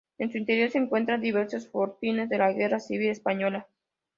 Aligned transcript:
En 0.17 0.31
su 0.31 0.39
interior 0.39 0.71
se 0.71 0.79
encuentran 0.79 1.21
diversos 1.21 1.67
fortines 1.69 2.27
de 2.27 2.39
la 2.39 2.51
Guerra 2.51 2.79
Civil 2.79 3.11
Española. 3.11 3.67